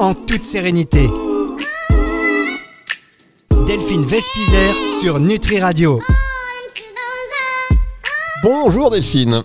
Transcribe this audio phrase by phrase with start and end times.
[0.00, 1.10] en toute sérénité.
[3.66, 6.00] Delphine Vespizer sur Nutri Radio.
[8.42, 9.42] Bonjour Delphine.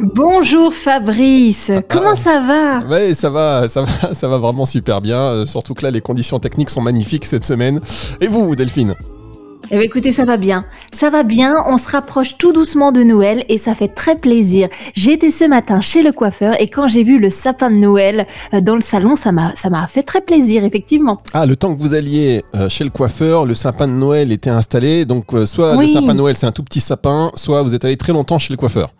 [0.00, 2.82] Bonjour Fabrice, comment ça va?
[2.88, 5.18] Oui, ça va, ça va, ça va vraiment super bien.
[5.18, 7.80] Euh, surtout que là, les conditions techniques sont magnifiques cette semaine.
[8.22, 8.94] Et vous, Delphine?
[9.70, 10.64] Eh bien, écoutez, ça va bien.
[10.92, 14.68] Ça va bien, on se rapproche tout doucement de Noël et ça fait très plaisir.
[14.96, 18.60] Été ce matin chez le coiffeur et quand j'ai vu le sapin de Noël euh,
[18.60, 21.20] dans le salon, ça m'a, ça m'a fait très plaisir, effectivement.
[21.32, 24.50] Ah, le temps que vous alliez euh, chez le coiffeur, le sapin de Noël était
[24.50, 25.04] installé.
[25.04, 27.96] Donc, soit le sapin de Noël, c'est un tout petit sapin, soit vous êtes allé
[27.96, 28.90] très longtemps chez le coiffeur.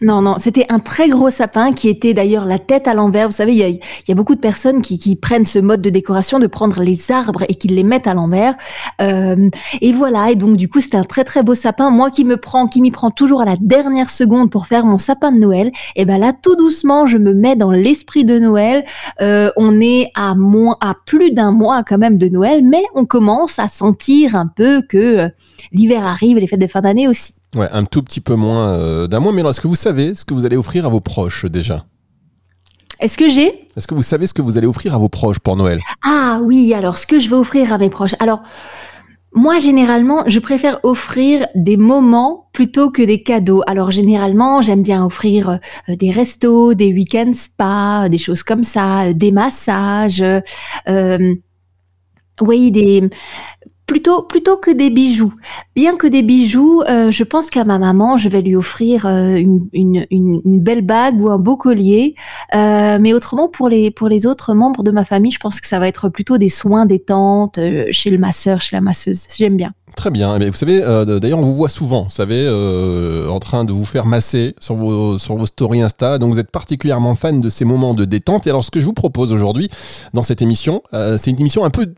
[0.00, 3.28] Non, non, c'était un très gros sapin qui était d'ailleurs la tête à l'envers.
[3.28, 6.46] Vous savez, il y a, beaucoup de personnes qui, prennent ce mode de décoration de
[6.46, 8.54] prendre les arbres et qui les mettent à l'envers.
[9.00, 9.48] Euh,
[9.80, 11.90] et voilà, et donc du coup, c'était un très très beau sapin.
[11.90, 14.98] Moi qui me prends, qui m'y prend toujours à la dernière seconde pour faire mon
[14.98, 18.84] sapin de Noël, et ben là, tout doucement, je me mets dans l'esprit de Noël.
[19.20, 23.04] Euh, on est à moins, à plus d'un mois quand même de Noël, mais on
[23.04, 25.28] commence à sentir un peu que euh,
[25.72, 27.34] l'hiver arrive, les fêtes de fin d'année aussi.
[27.54, 29.32] Ouais, un tout petit peu moins euh, d'un mois.
[29.32, 31.84] Mais alors, est-ce que vous savez ce que vous allez offrir à vos proches déjà?
[32.98, 33.68] Est-ce que j'ai?
[33.76, 35.80] Est-ce que vous savez ce que vous allez offrir à vos proches pour Noël?
[36.04, 38.14] Ah oui, alors ce que je vais offrir à mes proches.
[38.20, 38.42] Alors,
[39.34, 43.62] moi, généralement, je préfère offrir des moments plutôt que des cadeaux.
[43.66, 49.12] Alors, généralement, j'aime bien offrir euh, des restos, des week-ends spa, des choses comme ça,
[49.12, 50.22] des massages.
[50.88, 51.34] Euh,
[52.40, 53.08] oui, des
[53.86, 55.34] plutôt plutôt que des bijoux.
[55.74, 59.36] Bien que des bijoux, euh, je pense qu'à ma maman, je vais lui offrir euh,
[59.36, 62.14] une, une, une, belle bague ou un beau collier.
[62.54, 65.66] Euh, mais autrement, pour les pour les autres membres de ma famille, je pense que
[65.66, 67.58] ça va être plutôt des soins détente
[67.90, 69.22] chez le masseur, chez la masseuse.
[69.36, 69.72] J'aime bien.
[69.96, 70.38] Très bien.
[70.38, 72.48] Mais vous savez, d'ailleurs, on vous voit souvent, vous savez,
[73.28, 76.16] en train de vous faire masser sur vos, sur vos stories Insta.
[76.16, 78.46] Donc, vous êtes particulièrement fan de ces moments de détente.
[78.46, 79.68] Et alors, ce que je vous propose aujourd'hui
[80.14, 81.92] dans cette émission, c'est une émission un peu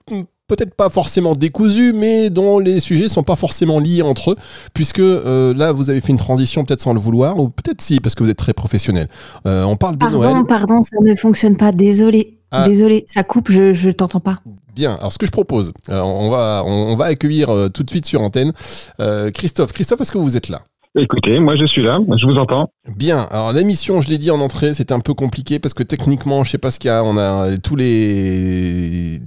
[0.47, 4.37] peut-être pas forcément décousu, mais dont les sujets sont pas forcément liés entre eux,
[4.75, 8.01] puisque euh, là vous avez fait une transition peut-être sans le vouloir, ou peut-être si,
[8.01, 9.09] parce que vous êtes très professionnel.
[9.47, 10.45] Euh, on parle de pardon, Noël.
[10.47, 12.39] Pardon, ça ne fonctionne pas, désolé.
[12.51, 12.69] Ah.
[12.69, 14.39] Désolé, ça coupe, je ne t'entends pas.
[14.75, 18.07] Bien, alors ce que je propose, euh, on, va, on, va accueillir tout de suite
[18.07, 18.53] sur antenne
[19.33, 19.73] Christophe.
[19.73, 20.63] Christophe, est-ce que vous êtes là?
[20.97, 22.71] Écoutez, moi je suis là, je vous entends.
[22.97, 26.45] Bien, alors l'émission, je l'ai dit en entrée, c'était un peu compliqué parce que techniquement,
[26.45, 29.19] je sais pas ce qu'il y a, on a tous les...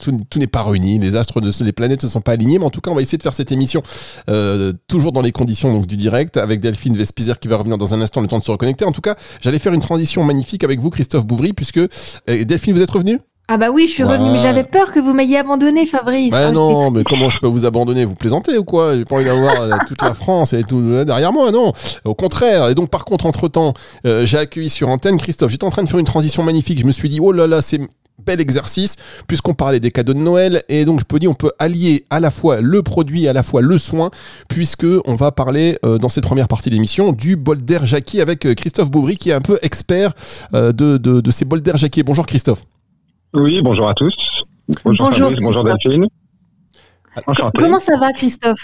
[0.00, 0.10] Tout,
[0.40, 2.80] n'est pas réuni, les astres, de, les planètes ne sont pas alignés, mais en tout
[2.80, 3.80] cas, on va essayer de faire cette émission
[4.28, 7.94] euh, toujours dans les conditions donc, du direct, avec Delphine Vespizer qui va revenir dans
[7.94, 8.84] un instant, le temps de se reconnecter.
[8.84, 11.78] En tout cas, j'allais faire une transition magnifique avec vous, Christophe Bouvry, puisque...
[11.78, 11.88] Euh,
[12.26, 13.20] Delphine, vous êtes revenu
[13.50, 16.32] ah bah oui, je suis revenu, mais j'avais peur que vous m'ayez abandonné, Fabrice.
[16.32, 19.24] Bah non, mais comment je peux vous abandonner Vous plaisantez ou quoi J'ai pas envie
[19.24, 21.72] d'avoir euh, toute la France et tout derrière moi, non.
[22.04, 22.68] Au contraire.
[22.68, 23.72] Et donc par contre, entre-temps,
[24.04, 25.50] euh, j'ai accueilli sur antenne Christophe.
[25.50, 26.78] J'étais en train de faire une transition magnifique.
[26.78, 27.80] Je me suis dit, oh là là, c'est
[28.22, 31.52] bel exercice, puisqu'on parlait des cadeaux de Noël, et donc je peux dire on peut
[31.58, 34.10] allier à la fois le produit, à la fois le soin,
[34.48, 38.40] puisque on va parler euh, dans cette première partie d'émission du bol d'air Jackie avec
[38.56, 40.12] Christophe Bouvry, qui est un peu expert
[40.52, 42.02] de, de, de, ces bols d'air Jackie.
[42.02, 42.64] Bonjour Christophe.
[43.34, 44.14] Oui, bonjour à tous.
[44.84, 46.06] Bonjour, bonjour, bonjour Delphine.
[47.56, 48.60] Comment ça va, Christophe?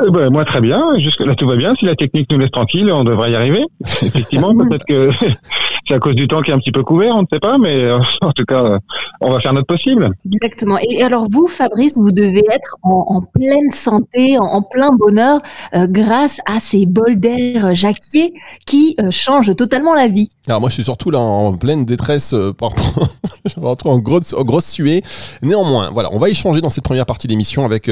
[0.00, 0.98] Euh, ben, moi, très bien.
[0.98, 1.74] Jusque là, tout va bien.
[1.74, 3.62] Si la technique nous laisse tranquille, on devrait y arriver.
[4.02, 5.10] Effectivement, peut-être que
[5.86, 7.58] c'est à cause du temps qui est un petit peu couvert, on ne sait pas,
[7.58, 8.78] mais euh, en tout cas,
[9.20, 10.10] on va faire notre possible.
[10.26, 10.78] Exactement.
[10.88, 15.40] Et alors, vous, Fabrice, vous devez être en, pleine santé, en, plein bonheur,
[15.74, 18.32] euh, grâce à ces bols d'air jacquier
[18.66, 20.30] qui changent totalement la vie.
[20.48, 22.76] Alors, moi, je suis surtout là en pleine détresse, pardon.
[23.44, 25.02] je rentre en grosse, en grosse suée.
[25.42, 27.90] Néanmoins, voilà, on va échanger dans cette première partie d'émission avec,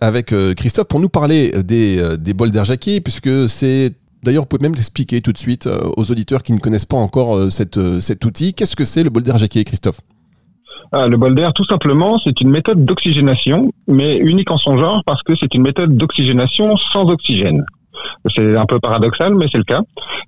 [0.00, 3.92] avec Christophe pour nous parler euh, euh, des, bols Jackie, puisque c'est
[4.22, 6.98] D'ailleurs, vous pouvez même l'expliquer tout de suite euh, aux auditeurs qui ne connaissent pas
[6.98, 7.76] encore cet
[8.26, 8.52] outil.
[8.52, 10.02] Qu'est-ce que c'est le bol Jackie, Christophe?
[10.92, 15.02] Ah, Le bol d'air, tout simplement, c'est une méthode d'oxygénation, mais unique en son genre
[15.06, 17.64] parce que c'est une méthode d'oxygénation sans oxygène.
[18.34, 19.80] C'est un peu paradoxal, mais c'est le cas.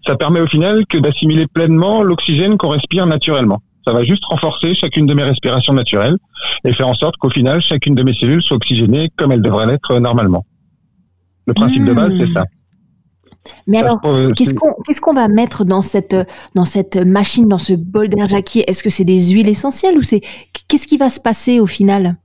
[0.06, 3.61] Ça permet au final que d'assimiler pleinement l'oxygène qu'on respire naturellement.
[3.85, 6.17] Ça va juste renforcer chacune de mes respirations naturelles
[6.64, 9.67] et faire en sorte qu'au final, chacune de mes cellules soit oxygénée comme elle devrait
[9.67, 10.44] l'être normalement.
[11.47, 12.35] Le principe de base, c'est hmm.
[12.35, 12.44] ça.
[13.67, 14.00] Mais alors,
[14.37, 16.17] qu'est-ce qu'on va mettre dans cette,
[16.55, 20.20] dans cette machine, dans ce bol d'air Est-ce que c'est des huiles essentielles ou c'est
[20.69, 22.17] qu'est-ce qui va se passer au final?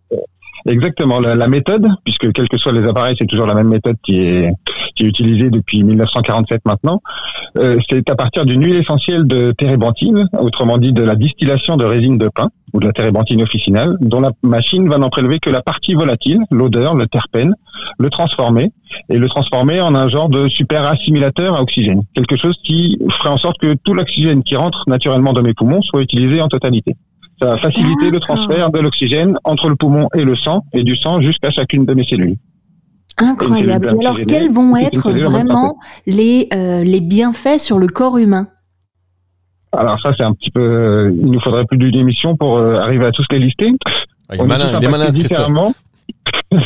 [0.65, 4.19] Exactement, la, méthode, puisque quels que soient les appareils, c'est toujours la même méthode qui
[4.19, 4.51] est,
[4.95, 7.01] qui est utilisée depuis 1947 maintenant.
[7.57, 11.86] Euh, c'est à partir d'une huile essentielle de térébenthine, autrement dit de la distillation de
[11.86, 15.50] résine de pin ou de la térébenthine officinale, dont la machine va n'en prélever que
[15.50, 17.54] la partie volatile, l'odeur, le terpène,
[17.98, 18.71] le transformer
[19.09, 23.30] et le transformer en un genre de super assimilateur à oxygène, quelque chose qui ferait
[23.30, 26.95] en sorte que tout l'oxygène qui rentre naturellement dans mes poumons soit utilisé en totalité.
[27.39, 30.95] Ça va faciliter le transfert de l'oxygène entre le poumon et le sang, et du
[30.95, 32.36] sang jusqu'à chacune de mes cellules.
[33.18, 33.88] Incroyable.
[33.88, 38.48] Et alors, quels vont être vraiment les, euh, les bienfaits sur le corps humain
[39.72, 40.62] Alors ça, c'est un petit peu...
[40.62, 43.72] euh, il nous faudrait plus d'une émission pour euh, arriver à tous les lister.
[44.30, 45.10] Ah, il est malin, il est malin,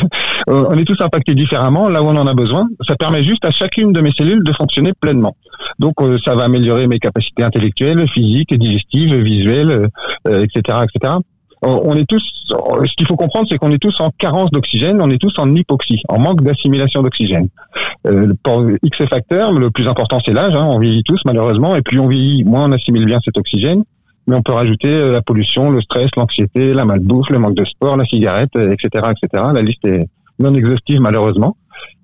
[0.48, 2.66] Euh, on est tous impactés différemment, là où on en a besoin.
[2.86, 5.36] Ça permet juste à chacune de mes cellules de fonctionner pleinement.
[5.78, 9.86] Donc, euh, ça va améliorer mes capacités intellectuelles, physiques, digestives, visuelles,
[10.26, 11.14] euh, etc., etc.
[11.64, 15.08] On est tous, ce qu'il faut comprendre, c'est qu'on est tous en carence d'oxygène, on
[15.10, 17.48] est tous en hypoxie, en manque d'assimilation d'oxygène.
[18.42, 22.00] Pour X facteurs, le plus important c'est l'âge, hein, on vieillit tous malheureusement, et plus
[22.00, 23.84] on vieillit, moins on assimile bien cet oxygène.
[24.32, 27.66] Mais on peut rajouter euh, la pollution, le stress, l'anxiété, la malbouffe, le manque de
[27.66, 29.44] sport, la cigarette, euh, etc., etc.
[29.52, 30.08] La liste est
[30.38, 31.58] non exhaustive malheureusement,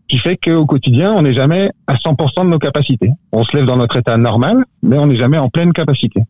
[0.08, 3.08] qui fait qu'au quotidien, on n'est jamais à 100% de nos capacités.
[3.32, 6.20] On se lève dans notre état normal, mais on n'est jamais en pleine capacité.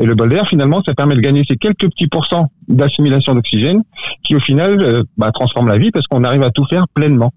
[0.00, 3.82] Et le bol d'air, finalement, ça permet de gagner ces quelques petits pourcents d'assimilation d'oxygène
[4.22, 7.32] qui, au final, euh, bah, transforment la vie parce qu'on arrive à tout faire pleinement.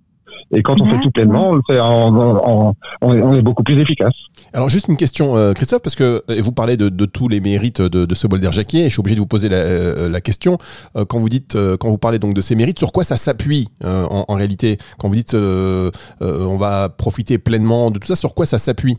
[0.53, 3.33] Et quand on fait tout pleinement, on le fait en, en- en- on, est, on
[3.33, 4.13] est beaucoup plus efficace.
[4.53, 7.39] Alors juste une question, euh, Christophe, parce que euh, vous parlez de, de tous les
[7.39, 9.57] mérites de, de ce bol d'air Jacquier, et je suis obligé de vous poser la,
[9.57, 10.57] euh, la question
[10.97, 13.17] euh, quand vous dites, euh, quand vous parlez donc de ces mérites, sur quoi ça
[13.17, 14.77] s'appuie en, en réalité?
[14.99, 15.89] Quand vous dites, euh,
[16.21, 18.97] euh, on va profiter pleinement de tout ça, sur quoi ça s'appuie?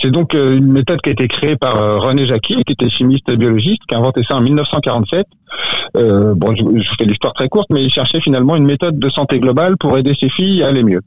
[0.00, 2.88] C'est- donc euh, une méthode qui a été créée par euh, René Jacquier, qui était
[2.88, 5.26] chimiste et biologiste, qui a inventé ça en 1947.
[5.96, 9.08] Euh, bon, je, je fais l'histoire très courte, mais il cherchait finalement une méthode de
[9.08, 11.00] santé globale pour aider ses filles à aller mieux.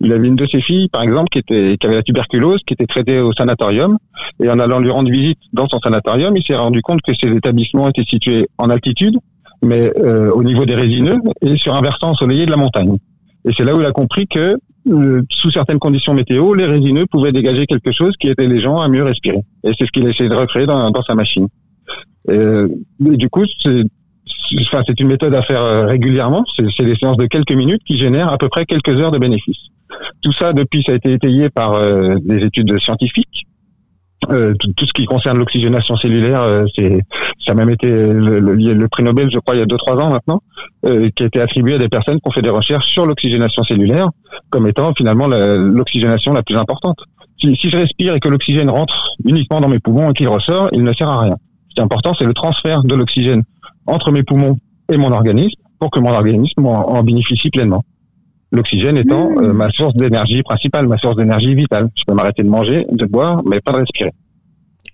[0.00, 3.20] Il avait une de ses filles, par exemple, qui, avait la tuberculose, qui était traitée
[3.20, 3.98] au sanatorium.
[4.42, 7.28] Et en allant lui rendre visite dans son sanatorium, il s'est rendu compte que ces
[7.28, 9.18] établissements étaient situés en altitude,
[9.62, 12.96] mais au niveau des résineux et sur un versant ensoleillé de la montagne.
[13.46, 17.06] Et c'est là où il a compris que euh, sous certaines conditions météo, les résineux
[17.06, 19.42] pouvaient dégager quelque chose qui aidait les gens à mieux respirer.
[19.64, 21.48] Et c'est ce qu'il a essayé de recréer dans, sa machine.
[22.30, 22.68] Euh,
[23.10, 26.44] et du coup, c'est une méthode à faire euh, régulièrement.
[26.56, 29.68] C'est des séances de quelques minutes qui génèrent à peu près quelques heures de bénéfices.
[30.22, 31.80] Tout ça, depuis, ça a été étayé par
[32.20, 33.46] des études scientifiques.
[34.30, 37.00] Euh, tout, ce qui concerne l'oxygénation cellulaire, euh, c'est
[37.38, 39.96] ça a même été le, le- prix Nobel, je crois, il y a deux trois
[39.96, 40.42] ans maintenant,
[40.86, 43.62] euh, qui a été attribué à des personnes qui ont fait des recherches sur l'oxygénation
[43.62, 44.08] cellulaire
[44.50, 46.98] comme étant finalement l'oxygénation la plus importante.
[47.40, 50.68] Si, si je respire et que l'oxygène rentre uniquement dans mes poumons et qu'il ressort,
[50.72, 51.36] il ne sert à rien.
[51.68, 53.42] Ce qui est important, c'est le transfert de l'oxygène
[53.86, 54.58] entre mes poumons
[54.92, 57.84] et mon organisme pour que mon organisme en bénéficie pleinement.
[58.54, 59.44] L'oxygène étant Mmh.
[59.44, 61.88] euh, ma source d'énergie principale, ma source d'énergie vitale.
[61.96, 64.12] Je peux m'arrêter de manger, de boire, mais pas de respirer.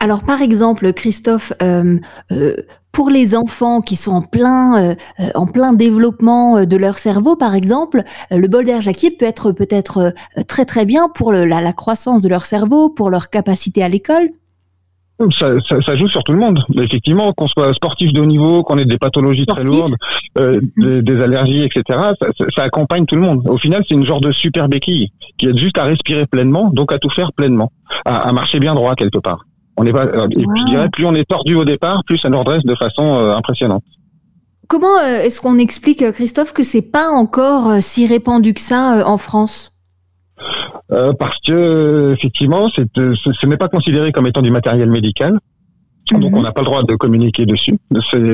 [0.02, 1.98] Alors, par exemple, Christophe, euh,
[2.32, 2.56] euh,
[2.90, 4.94] pour les enfants qui sont en plein, euh,
[5.34, 10.14] en plein développement de leur cerveau, par exemple, le bol d'air Jacquier peut être peut-être
[10.48, 13.90] très très bien pour le- la, la croissance de leur cerveau, pour leur capacité à
[13.90, 14.30] l'école.
[15.38, 16.64] Ça, ça, ça joue sur tout le monde.
[16.80, 19.94] Effectivement, qu'on soit sportif de haut niveau, qu'on ait des pathologies très lourdes,
[20.38, 21.98] euh, des, des allergies, etc.,
[22.54, 23.46] ça, accompagne tout le monde.
[23.46, 26.90] Au final, c'est une genre de super béquille qui aide juste à respirer pleinement, donc
[26.92, 27.70] à tout faire pleinement,
[28.06, 29.44] à, à marcher bien droit quelque part.
[29.76, 32.16] On est pas, euh, et puis, je dirais, plus on est tordu au départ, plus
[32.16, 33.84] ça nous redresse de façon euh, impressionnante.
[34.68, 39.79] Comment est-ce qu'on explique, Christophe, que c'est pas encore si répandu que ça en France?
[40.92, 42.68] Euh, parce que euh, effectivement,
[42.98, 45.38] euh, ce, ce n'est pas considéré comme étant du matériel médical.
[46.10, 46.38] Donc Mhm.
[46.38, 47.78] on n'a pas le droit de communiquer dessus.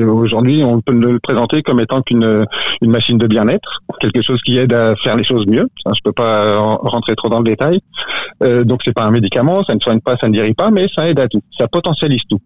[0.07, 2.45] Aujourd'hui, on peut le présenter comme étant qu'une
[2.81, 5.67] une machine de bien-être, quelque chose qui aide à faire les choses mieux.
[5.85, 7.79] Ça, je peux pas en- rentrer trop dans le détail.
[8.43, 10.87] Euh, donc c'est pas un médicament, ça ne soigne pas, ça ne guérit pas, mais
[10.93, 11.41] ça aide à tout.
[11.57, 12.39] Ça potentialise tout.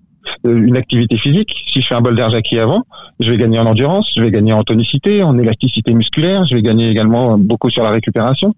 [0.45, 2.83] Euh, une activité physique, si je fais un bol d'air Jackie avant,
[3.21, 6.61] je vais gagner en endurance, je vais gagner en tonicité, en élasticité musculaire, je vais
[6.61, 8.53] gagner également beaucoup sur la récupération.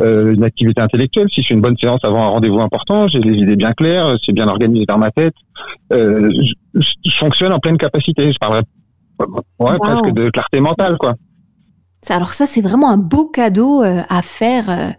[0.00, 3.20] Euh, une activité intellectuelle, si je fais une bonne séance avant un rendez-vous important, j'ai
[3.20, 5.34] les idées bien claires, c'est bien organisé dans ma tête,
[5.92, 6.30] euh,
[6.74, 8.30] je, je fonctionne en pleine capacité.
[8.32, 8.62] Je parlerais
[9.20, 9.26] ouais,
[9.58, 9.78] Wow.
[9.78, 11.14] presque de clarté mentale, quoi.
[12.08, 14.68] Alors ça, c'est vraiment un beau cadeau euh, à faire.
[14.70, 14.90] euh,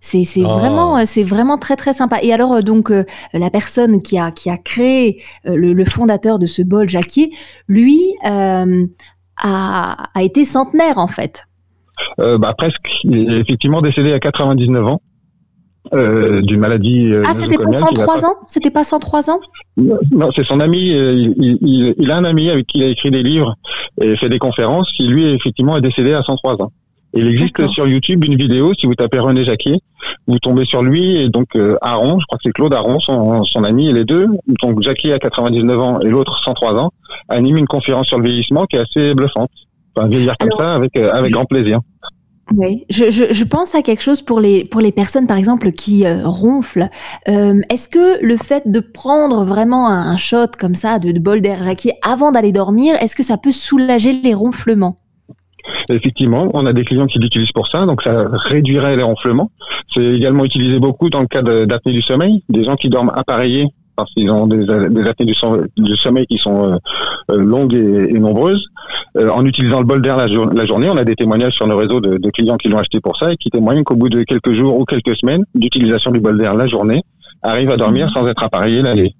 [0.00, 0.58] C'est c'est Oh.
[0.58, 2.18] vraiment, euh, c'est vraiment très très sympa.
[2.22, 5.84] Et alors euh, donc euh, la personne qui a qui a créé euh, le, le
[5.84, 7.32] fondateur de ce bol Jacquier,
[7.66, 8.86] lui euh,
[9.42, 11.44] a, a été centenaire en fait.
[12.20, 12.88] Euh, bah, presque.
[13.04, 15.00] Il est effectivement décédé à 99 ans
[15.94, 17.12] euh, d'une maladie.
[17.12, 18.34] euh, Ah, c'était pas nosocomiale qu'il a 103 ans?
[18.46, 19.40] C'était pas 103 ans?
[19.76, 20.92] Non, c'est son ami.
[20.92, 23.54] euh, Il, il- il- il a un ami avec qui il a écrit des livres
[24.00, 24.90] et fait des conférences.
[24.92, 26.72] Qui lui, effectivement, est décédé à 103 ans.
[27.14, 29.80] Il existe sur YouTube une vidéo, si vous tapez René Jacquier,
[30.26, 31.46] vous tombez sur lui et donc
[31.80, 34.26] Aaron, je crois que c'est Claude Aaron, son, son ami, et les deux,
[34.62, 36.90] donc Jacquier à 99 ans et l'autre 103 ans,
[37.30, 39.48] animent une conférence sur le vieillissement qui est assez bluffante.
[39.98, 41.80] Enfin, vieillir comme Alors- ça avec, euh, grand plaisir.
[42.56, 45.70] Oui, je, je, je, pense à quelque chose pour les, pour les personnes, par exemple,
[45.70, 46.88] qui euh, ronflent.
[47.28, 51.18] Euh, Est-ce que le fait de prendre vraiment un, un shot comme ça de, de
[51.18, 54.98] bol d'air jacquier avant d'aller dormir, est-ce que ça peut soulager les ronflements?
[55.90, 59.50] Effectivement, on a des clients qui l'utilisent pour ça, donc ça réduirait les ronflements.
[59.92, 63.66] C'est également utilisé beaucoup dans le cas d'apnée du sommeil, des gens qui dorment appareillés
[63.98, 65.34] parce qu'ils ont des, des apnées du,
[65.76, 66.76] du, sommeil qui sont euh,
[67.32, 68.64] euh, longues et, et nombreuses.
[69.16, 71.76] Euh, en utilisant le bol d'air la, la, journée, on a des témoignages sur nos
[71.76, 74.22] réseaux de, de clients qui l'ont acheté pour ça et qui témoignent qu'au bout de
[74.22, 77.02] quelques jours ou quelques semaines d'utilisation du bol d'air la journée,
[77.42, 78.10] arrivent à dormir mmh.
[78.10, 79.16] sans être appareillés la nuit.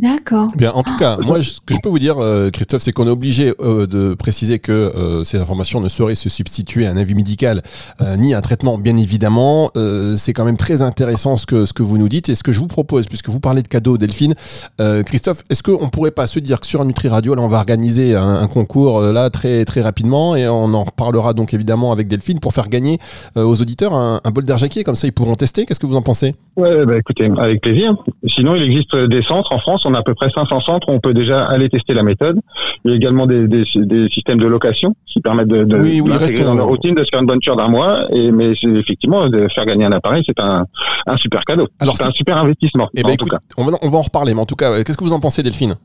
[0.00, 0.48] D'accord.
[0.56, 3.06] Bien, en tout cas, moi, ce que je peux vous dire, euh, Christophe, c'est qu'on
[3.06, 6.96] est obligé euh, de préciser que euh, ces informations ne sauraient se substituer à un
[6.96, 7.62] avis médical
[8.00, 9.70] euh, ni à un traitement, bien évidemment.
[9.76, 12.42] Euh, c'est quand même très intéressant ce que, ce que vous nous dites et ce
[12.42, 14.34] que je vous propose, puisque vous parlez de cadeaux, Delphine.
[14.80, 17.58] Euh, Christophe, est-ce qu'on pourrait pas se dire que sur Nutri Radio, là, on va
[17.58, 22.08] organiser un, un concours là très très rapidement et on en reparlera donc évidemment avec
[22.08, 22.98] Delphine pour faire gagner
[23.36, 25.66] aux auditeurs un, un bol d'air jacquier, comme ça ils pourront tester.
[25.66, 26.34] Qu'est-ce que vous en pensez?
[26.56, 27.94] Ouais, bah, écoutez, avec plaisir.
[28.26, 30.92] Sinon, il existe des centres en France on a à peu près 500 centres où
[30.92, 32.40] on peut déjà aller tester la méthode.
[32.84, 36.00] Il y a également des, des, des systèmes de location qui permettent de, de oui,
[36.00, 36.10] oui,
[36.42, 38.06] dans leur routine, de se faire une bonne cure d'un mois.
[38.12, 40.66] Et, mais effectivement, de faire gagner un appareil, c'est un,
[41.06, 41.68] un super cadeau.
[41.94, 42.88] C'est un super investissement.
[42.94, 45.04] Eh ben, écoute, on, va, on va en reparler, mais en tout cas, qu'est-ce que
[45.04, 45.76] vous en pensez, Delphine?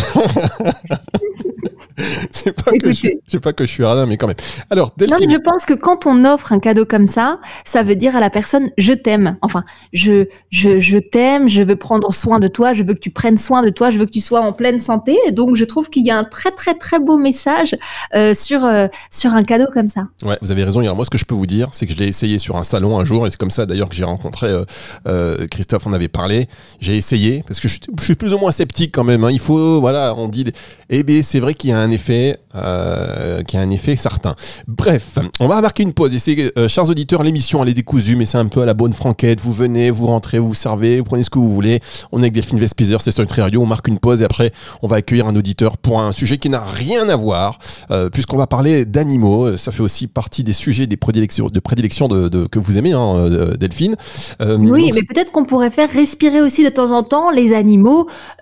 [2.31, 4.37] c'est pas, que je, pas que je suis radin, mais quand même.
[4.71, 5.19] Alors, Delphine.
[5.19, 8.17] Non, mais je pense que quand on offre un cadeau comme ça, ça veut dire
[8.17, 9.37] à la personne je t'aime.
[9.43, 13.11] Enfin, je, je, je t'aime, je veux prendre soin de toi, je veux que tu
[13.11, 15.19] prennes soin de toi, je veux que tu sois en pleine santé.
[15.27, 17.77] Et donc, je trouve qu'il y a un très, très, très beau message
[18.15, 20.09] euh, sur, euh, sur un cadeau comme ça.
[20.23, 20.81] Ouais, vous avez raison.
[20.81, 22.63] Alors, moi, ce que je peux vous dire, c'est que je l'ai essayé sur un
[22.63, 24.49] salon un jour, et c'est comme ça d'ailleurs que j'ai rencontré
[25.07, 26.49] euh, Christophe, on avait parlé.
[26.81, 29.25] J'ai essayé, parce que je, je, suis plus ou moins sceptique quand même.
[29.25, 29.31] Hein.
[29.31, 30.45] Il faut, voilà, on dit.
[30.89, 34.35] Eh bien, c'est vrai qu'il y a un effet, euh, qui a un effet certain.
[34.67, 36.15] Bref, on va marquer une pause.
[36.15, 38.75] Et c'est, euh, chers auditeurs, l'émission elle est décousue, mais c'est un peu à la
[38.75, 39.41] bonne franquette.
[39.41, 41.81] Vous venez, vous rentrez, vous, vous servez, vous prenez ce que vous voulez.
[42.13, 43.63] On est avec Delphine Vespizer, c'est sur Nutri Radio.
[43.63, 46.51] On marque une pause et après, on va accueillir un auditeur pour un sujet qui
[46.51, 47.59] n'a rien à voir,
[47.91, 49.57] euh, puisqu'on va parler d'animaux.
[49.57, 52.93] Ça fait aussi partie des sujets des prédilections, de prédilection de, de, que vous aimez,
[52.93, 53.29] hein,
[53.59, 53.97] Delphine.
[54.41, 57.80] Oui, donc, mais peut-être qu'on pourrait faire respirer aussi de temps en temps les animaux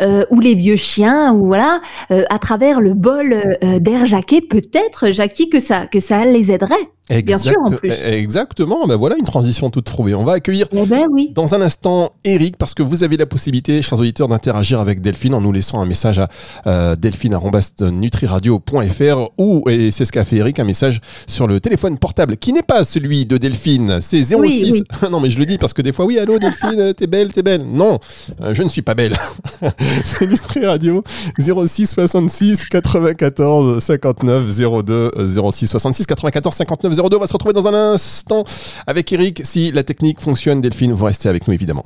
[0.01, 1.81] euh, ou les vieux chiens, ou voilà,
[2.11, 6.53] euh, à travers le bol euh, d'air Jacquet, peut-être, Jackie, que ça, que ça les
[6.53, 6.89] aiderait.
[7.11, 7.91] Exact, Bien sûr, en plus.
[7.91, 8.87] Exactement.
[8.87, 10.15] Ben voilà une transition toute trouvée.
[10.15, 11.33] On va accueillir eh ben oui.
[11.35, 15.35] dans un instant Eric parce que vous avez la possibilité, chers auditeurs, d'interagir avec Delphine
[15.35, 16.29] en nous laissant un message à
[16.67, 22.37] euh, delphine@nutriradio.fr ou et c'est ce qu'a fait Eric, un message sur le téléphone portable
[22.37, 24.01] qui n'est pas celui de Delphine.
[24.03, 24.35] C'est 06.
[24.37, 24.83] Oui, oui.
[25.11, 27.43] non mais je le dis parce que des fois oui, allô Delphine, t'es belle, t'es
[27.43, 27.65] belle.
[27.65, 27.99] Non,
[28.43, 29.17] euh, je ne suis pas belle.
[30.05, 31.03] c'est Nutri Radio
[31.39, 35.11] 06 66 94 59 02
[35.53, 37.17] 06 66 94 59 02.
[37.17, 38.45] On va se retrouver dans un instant
[38.87, 39.43] avec Eric.
[39.45, 41.85] Si la technique fonctionne, Delphine, vous restez avec nous évidemment.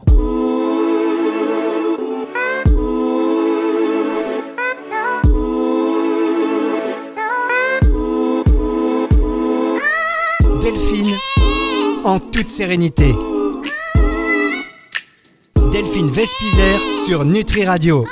[10.61, 11.16] Delphine,
[12.04, 13.14] en toute sérénité.
[15.73, 18.04] Delphine Vespizer sur Nutri Radio.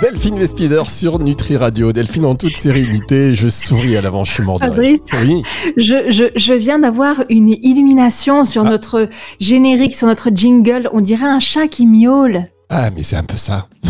[0.00, 1.92] Delphine Vespizer sur Nutri Radio.
[1.92, 5.42] Delphine en toute sérénité, je souris à l'avant, je suis mort de Fabrice, oui.
[5.76, 8.70] je, je, je viens d'avoir une illumination sur ah.
[8.70, 9.08] notre
[9.40, 10.90] générique, sur notre jingle.
[10.92, 12.46] On dirait un chat qui miaule.
[12.68, 13.68] Ah, mais c'est un peu ça.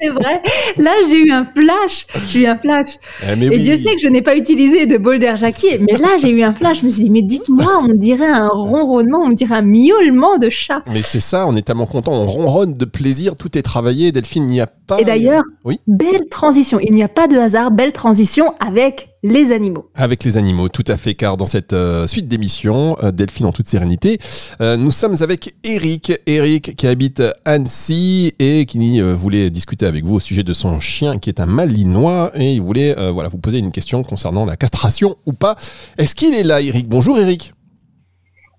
[0.00, 0.42] c'est vrai.
[0.76, 2.06] Là, j'ai eu un flash.
[2.28, 2.90] J'ai eu un flash.
[3.22, 3.60] Eh, mais Et oui.
[3.60, 5.78] Dieu sait que je n'ai pas utilisé de Boulder Jackie.
[5.80, 6.80] Mais là, j'ai eu un flash.
[6.80, 10.50] Je me suis dit, mais dites-moi, on dirait un ronronnement, on dirait un miaulement de
[10.50, 10.82] chat.
[10.92, 14.12] Mais c'est ça, on est tellement content, on ronronne de plaisir, tout est travaillé.
[14.12, 15.00] Delphine, il n'y a pas.
[15.00, 15.80] Et d'ailleurs, Oui.
[15.86, 16.78] belle transition.
[16.80, 17.70] Il n'y a pas de hasard.
[17.70, 19.88] Belle transition avec les animaux.
[19.94, 23.52] Avec les animaux, tout à fait, car dans cette euh, suite d'émissions, euh, Delphine en
[23.52, 24.18] toute sérénité,
[24.60, 26.12] euh, nous sommes avec Eric.
[26.26, 30.80] Eric qui habite Annecy et qui euh, voulait discuter avec vous au sujet de son
[30.80, 34.44] chien qui est un malinois et il voulait euh, voilà, vous poser une question concernant
[34.44, 35.56] la castration ou pas.
[35.98, 37.52] Est-ce qu'il est là, Eric Bonjour, Eric.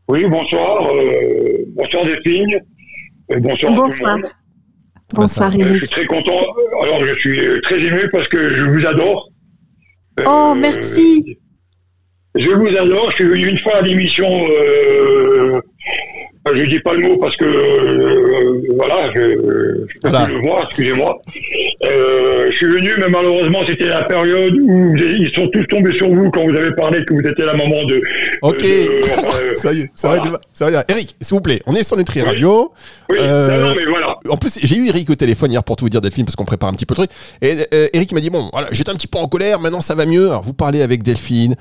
[0.07, 0.87] Oui, bonsoir.
[0.95, 2.45] euh, bonsoir Delphine.
[3.31, 4.17] Euh, bonsoir, Bonsoir.
[5.13, 5.77] Bonsoir, ça Euh, je Eric.
[5.85, 6.39] suis très content.
[6.81, 9.29] Alors, je suis très ému parce que je vous adore.
[10.19, 11.37] Euh, Oh, merci.
[12.35, 13.11] Je vous adore.
[13.11, 14.27] Je suis venu une fois à l'émission.
[14.27, 15.61] Euh,
[16.53, 20.25] je dis pas le mot parce que euh, voilà, je, je peux Voilà.
[20.25, 20.65] plus le voir.
[20.65, 21.21] Excusez-moi.
[21.85, 26.09] Euh, je suis venu, mais malheureusement, c'était la période où ils sont tous tombés sur
[26.13, 28.01] vous quand vous avez parlé que vous étiez la maman de.
[28.41, 28.65] Ok, de-
[29.51, 30.39] euh, ça y est, ça va voilà.
[30.51, 32.71] ça va Eric, s'il vous plaît, on est sur Nutri Radio.
[33.09, 34.17] oui, non, mais voilà.
[34.29, 36.45] En plus, j'ai eu Eric au téléphone hier pour tout vous dire, Delphine, parce qu'on
[36.45, 37.11] prépare un petit peu le truc.
[37.41, 37.55] Et
[37.93, 40.27] Eric m'a dit Bon, voilà, j'étais un petit peu en colère, maintenant ça va mieux.
[40.29, 41.55] Alors, vous parlez avec Delphine.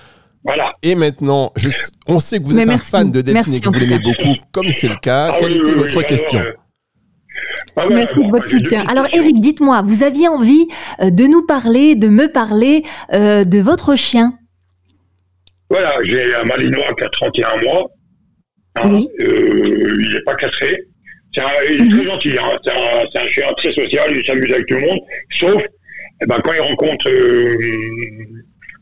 [0.45, 0.73] Voilà.
[0.83, 1.69] Et maintenant, je,
[2.09, 2.89] on sait que vous Mais êtes merci.
[2.95, 5.31] un fan de Delphine Merci, et que vous l'aimez beaucoup, comme c'est le cas.
[5.33, 6.39] Ah Quelle oui, était oui, votre oui, question?
[6.41, 8.85] alors, euh, ah ouais, Merci bon, de votre soutien.
[8.89, 9.07] Alors.
[9.13, 10.67] Eric, dites-moi, vous aviez envie
[11.01, 12.83] euh, de nous parler, de me parler
[13.13, 14.37] euh, de votre chien?
[15.71, 17.87] Voilà, j'ai un malinois qui a 31 mois.
[18.77, 19.09] Hein, Oui.
[19.21, 21.91] euh, il n'est pas un- il est Mhm.
[21.91, 22.33] très gentil.
[22.39, 24.11] Hein, c'est un, chien très social.
[24.15, 24.99] Il s'amuse avec tout le monde.
[25.39, 25.63] Sauf
[26.23, 27.57] eh ben, quand il rencontre euh,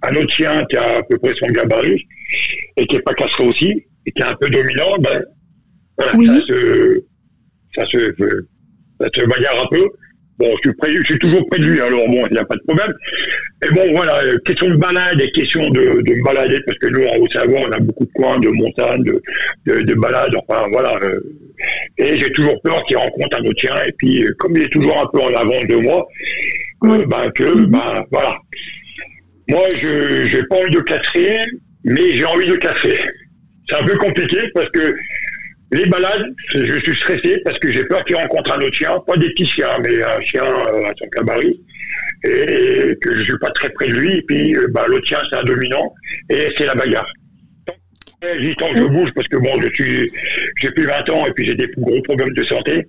[0.02, 2.07] un autre chien qui a à peu près son gabarit
[2.76, 5.23] et qui n'est pas castré aussi et qui est un peu dominant, ben,
[5.99, 6.26] voilà, Oui.
[6.26, 7.02] ça se,
[7.75, 7.99] ça se,
[9.00, 9.85] ça se bagarre un peu.
[10.38, 12.45] Bon, je suis, près, je suis toujours près de lui, alors bon, il n'y a
[12.47, 12.95] pas de problème.
[13.62, 16.87] Et bon, voilà, euh, question de balade et question de, de me balader, parce que
[16.87, 19.21] nous, en Haute-Savoie, on a beaucoup de coins, de montagnes, de,
[19.66, 20.97] de, de balades, enfin, voilà.
[21.02, 21.21] euh,
[21.99, 24.71] et j'ai toujours peur qu'il rencontre un autre chien, et puis, euh, comme il est
[24.73, 26.07] toujours un peu en avant de moi,
[26.85, 27.04] Oui.
[27.06, 27.67] ben, que, Mhm.
[27.67, 28.39] ben, voilà.
[29.50, 31.39] Moi, je j'ai pas envie de casser,
[31.84, 32.99] mais j'ai envie de casser.
[33.69, 34.95] C'est un peu compliqué, parce que
[35.73, 39.17] les balades, je suis stressé parce que j'ai peur qu'il rencontre un autre chien, pas
[39.17, 41.54] des petits chiens, mais un chien euh, à son cabaret,
[42.25, 45.19] et que je suis pas très près de lui, et puis euh, bah, l'autre chien
[45.30, 45.93] c'est un dominant,
[46.28, 47.06] et c'est la bagarre.
[47.67, 50.10] Que- Tant que je bouge, parce que bon, je suis,
[50.60, 52.86] j'ai plus 20 ans, et puis j'ai des gros problèmes de santé,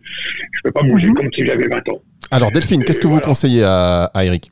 [0.51, 1.13] je peux pas bouger Mhm.
[1.15, 2.01] comme si j'avais 20 ans.
[2.31, 3.25] Alors, Delphine, qu'est-ce que vous Voilà.
[3.27, 4.51] conseillez à, à Eric?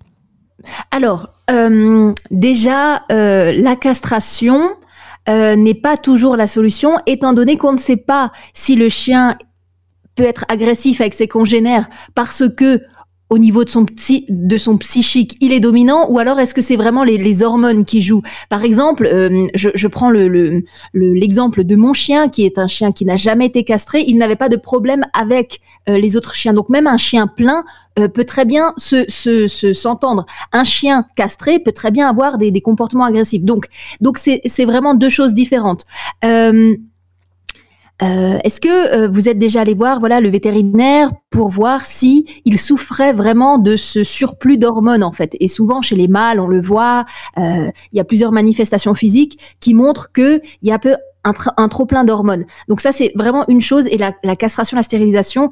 [0.91, 4.69] Alors, euh, déjà, euh, la castration
[5.27, 9.37] euh, n'est pas toujours la solution, étant donné qu'on ne sait pas si le chien
[10.15, 12.81] peut être agressif avec ses congénères parce que
[13.29, 16.61] au niveau de son, psy, de son psychique, il est dominant, ou alors est-ce que
[16.61, 18.23] c'est vraiment les, les hormones qui jouent?
[18.49, 20.63] Par exemple, euh, je, je prends le- le-
[20.93, 24.17] le- l'exemple de mon chien, qui est un chien qui n'a jamais été castré, il
[24.17, 26.53] n'avait pas de problème avec euh, les autres chiens.
[26.53, 27.63] Donc même un chien plein
[27.99, 30.25] euh, peut très bien se se- se- s'entendre.
[30.51, 33.43] un chien castré peut très bien avoir des, des comportements agressifs.
[33.43, 33.65] Donc
[34.01, 35.83] donc c'est c'est vraiment deux choses différentes.
[36.25, 36.75] Euh,
[38.01, 42.25] euh, Est-ce que euh, vous êtes déjà allé voir voilà le vétérinaire pour voir si
[42.45, 45.35] il souffrait vraiment de ce surplus d'hormones en fait?
[45.39, 47.05] Et souvent chez les mâles, on le voit,
[47.37, 50.95] euh, il y a plusieurs manifestations physiques qui montrent que il y a un peu
[51.23, 52.45] un, tr- un trop plein d'hormones.
[52.69, 55.49] Donc ça c'est vraiment une chose et la castration, la stérilisation,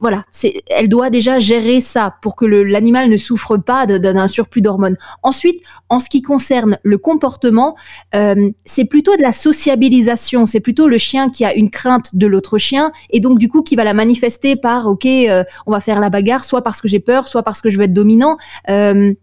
[0.00, 4.28] voilà, c'est, elle doit déjà gérer ça pour que le- l'animal ne souffre pas d'un
[4.28, 4.96] surplus d'hormones.
[5.22, 7.76] Ensuite, en ce qui concerne le comportement,
[8.14, 10.44] euh, c'est plutôt de la sociabilisation.
[10.46, 13.62] C'est plutôt le chien qui a une crainte de l'autre chien et donc du coup
[13.62, 16.88] qui va la manifester par ok, euh, on va faire la bagarre, soit parce que
[16.88, 18.36] j'ai peur, soit parce que je veux être dominant.
[18.68, 19.14] Euh,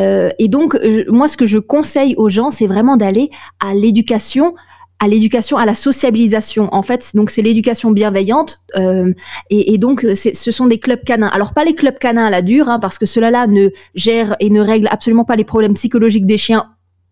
[0.00, 3.74] euh, et donc, euh, moi, ce que je conseille aux gens, c'est vraiment d'aller à
[3.74, 4.54] l'éducation,
[5.02, 6.68] à l'éducation, à la sociabilisation.
[6.72, 8.50] En fait, donc c'est l'éducation bienveillante.
[8.76, 9.12] euh,
[9.50, 10.06] et, et donc,
[10.44, 11.32] ce sont des clubs canins.
[11.36, 14.50] Alors, pas les clubs canins à la dure, hein, parce que ceux-là ne gèrent et
[14.50, 16.64] ne règlent absolument pas les problèmes psychologiques des chiens.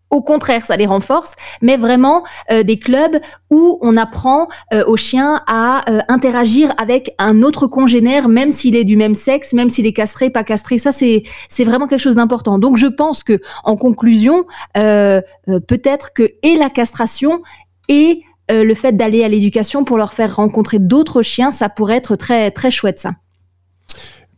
[0.09, 3.17] Au contraire, ça les renforce, mais vraiment euh, des clubs
[3.49, 8.75] où on apprend euh, aux chiens à euh, interagir avec un autre congénère, même s'il
[8.75, 10.79] est du même sexe, même s'il est castré, pas castré.
[10.79, 12.59] Ça, c'est c'est vraiment quelque chose d'important.
[12.59, 14.43] Donc, je pense que, en conclusion,
[14.77, 17.41] euh, euh, peut-être que et la castration
[17.87, 21.95] et euh, le fait d'aller à l'éducation pour leur faire rencontrer d'autres chiens, ça pourrait
[21.97, 23.11] être très très chouette ça.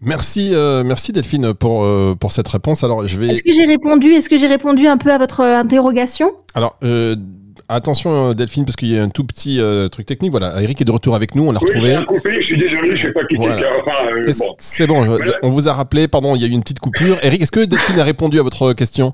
[0.02, 2.84] Merci, euh, merci Delphine pour, euh, pour cette réponse.
[2.84, 3.28] Alors, je vais.
[3.30, 6.32] Est-ce que j'ai répondu Est-ce que j'ai répondu un peu à votre interrogation?
[6.56, 7.16] Alors, euh,
[7.70, 10.32] attention Delphine, parce qu'il y a un tout petit euh, truc technique.
[10.32, 12.06] Voilà, Eric est de retour avec nous, on l'a Oui, retrouvé.
[12.06, 13.58] coupé, je suis désolé, je sais pas qui Voilà.
[13.62, 13.82] c'est.
[13.82, 14.56] Enfin, euh, bon.
[14.58, 15.34] C'est bon, je- Voilà.
[15.42, 17.16] on vous a rappelé, pardon, il y a eu une petite coupure.
[17.24, 19.14] Eric, est-ce que Delphine a répondu à votre question?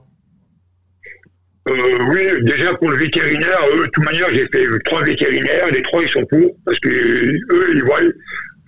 [1.69, 5.82] Euh, oui, déjà pour le vétérinaire, eux, de toute manière, j'ai fait trois vétérinaires, les
[5.84, 7.99] trois ils sont pour, parce que eux, ils voient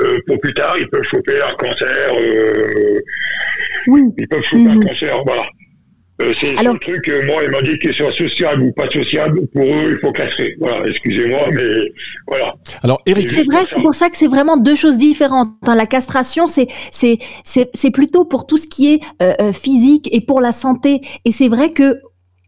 [0.04, 3.00] euh, pour plus tard, ils peuvent choper un cancer, euh,
[3.88, 4.02] Oui.
[4.18, 4.84] ils peuvent choper un Mhm.
[4.84, 5.44] cancer, voilà.
[6.22, 8.88] Euh, c'est Alors- le truc, euh, moi, ils m'ont dit qu'ils soient sociables ou pas
[8.92, 10.56] sociables, pour eux, il faut castrer.
[10.60, 11.92] Voilà, excusez-moi, mais
[12.28, 12.54] voilà.
[12.84, 15.50] Alors, Eric, C'est vrai, c'est pour ça que c'est vraiment deux choses différentes.
[15.66, 15.74] hein.
[15.76, 20.10] La castration, c'est c'est c'est c'est plutôt pour tout ce qui est euh, euh, physique
[20.12, 21.02] et pour la santé.
[21.26, 21.96] Et c'est vrai que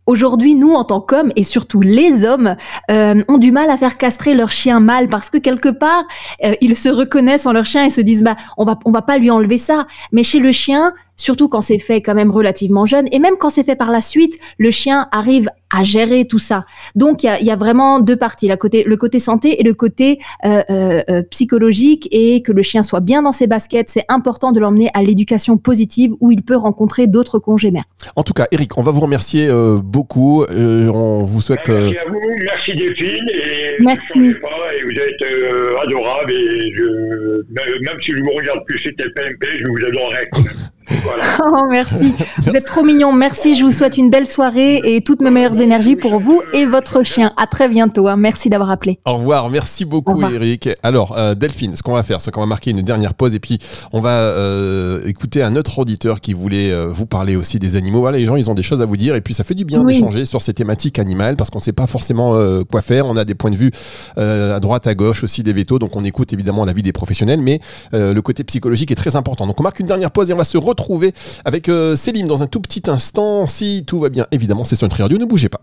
[0.06, 2.56] aujourd'hui, nous, en tant qu'hommes et surtout les hommes,
[2.92, 6.04] euh, ont du mal à faire castrer leur chien mâle parce que quelque part,
[6.44, 9.02] euh, ils se reconnaissent en leur chien et se disent bah on va on va
[9.02, 9.86] pas lui enlever ça.
[10.12, 13.50] Mais chez le chien, surtout quand c'est fait quand même relativement jeune et même quand
[13.50, 16.66] c'est fait par la suite, le chien arrive à gérer tout ça.
[16.96, 19.60] Donc il y a, il y a vraiment deux parties, la côté, le côté santé
[19.60, 23.48] et le côté euh, euh, euh, psychologique et que le chien soit bien dans ses
[23.48, 23.90] baskets.
[23.90, 27.86] C'est important de l'emmener à l'éducation positive où il peut rencontrer d'autres congénères.
[28.16, 30.44] en tout cas, Eric, on va vous remercier euh, beaucoup.
[30.44, 31.68] Euh, on vous souhaite.
[31.70, 34.34] euh, Merci à vous, merci Delphine, et Merci.
[34.42, 36.84] pas, et vous êtes euh, adorable, et je,
[37.54, 40.73] même si je vous regarde plus c'était le PMP, je vous même.
[40.88, 41.24] Voilà.
[41.46, 42.14] Oh, merci.
[42.38, 43.12] Vous êtes trop mignon.
[43.12, 43.56] Merci.
[43.58, 47.04] Je vous souhaite une belle soirée et toutes mes meilleures énergies pour vous et votre
[47.04, 47.32] chien.
[47.38, 48.08] À très bientôt.
[48.08, 48.16] hein.
[48.18, 49.00] Merci d'avoir appelé.
[49.06, 50.32] Au revoir, merci Au beaucoup revoir.
[50.34, 50.70] Eric.
[50.84, 53.40] Alors euh, Delphine, ce qu'on va faire, c'est qu'on va marquer une dernière pause et
[53.40, 53.60] puis
[53.92, 58.00] on va euh, écouter un autre auditeur qui voulait euh, vous parler aussi des animaux.
[58.00, 59.66] Voilà, les gens, ils ont des choses à vous dire et puis ça fait du
[59.66, 59.94] bien Oui.
[59.94, 62.38] d'échanger sur ces thématiques animales parce qu'on sait pas forcément
[62.72, 63.06] quoi faire.
[63.08, 63.72] On a des points de vue
[64.18, 67.60] à droite, à gauche aussi des vétos, donc on écoute évidemment l'avis des professionnels, mais
[67.92, 69.46] le côté psychologique est très important.
[69.48, 70.73] Donc on marque une dernière pause et on va se retrouver
[71.46, 71.96] avec euh,
[72.28, 73.48] dans un tout petit instant.
[73.48, 75.62] Si tout va bien, évidemment, c'est sur Nutri Radio, ne bougez pas.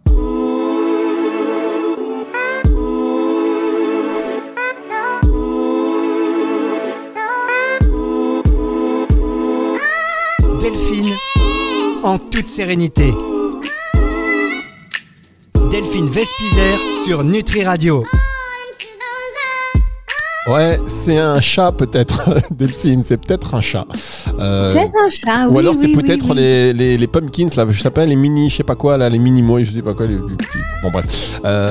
[10.60, 11.14] Delphine,
[12.02, 13.12] en toute sérénité.
[15.70, 18.02] Delphine Vespizer sur Nutri Radio.
[20.48, 23.84] Ouais, c'est un chat peut-être, Delphine, c'est peut-être un chat.
[24.38, 25.48] Euh, C'est un chat.
[25.48, 28.16] Ou oui, alors c'est oui, peut-être les, les, les pumpkins, là, je sais pas, les
[28.16, 30.20] mini, je sais pas quoi, là, les mini mois, je sais pas quoi, les, les
[30.36, 30.58] petits.
[30.82, 31.70] Bon bref, Euh,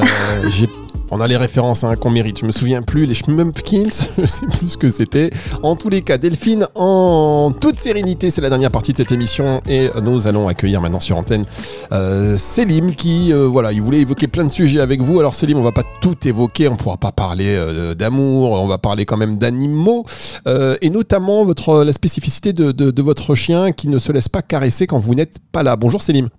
[0.50, 0.70] j'ai-
[1.12, 2.40] on a les références hein, qu'on mérite.
[2.40, 5.30] Je me souviens plus, les schmumpkins, je sais plus ce que c'était.
[5.64, 9.62] En tous les cas, Delphine, en toute sérénité, c'est la dernière partie de cette émission
[9.68, 11.46] et nous allons accueillir maintenant sur antenne
[11.92, 15.20] euh, Selim qui, euh, voilà, il voulait évoquer plein de sujets avec vous.
[15.20, 18.78] Alors Selim, on va pas tout évoquer, on pourra pas parler euh, d'amour, on va
[18.78, 20.06] parler quand même d'animaux
[20.48, 24.30] euh, et notamment votre la spécificité de, de- de votre chien qui ne se laisse
[24.30, 25.76] pas caresser quand vous n'êtes pas là.
[25.76, 26.30] Bonjour Selim.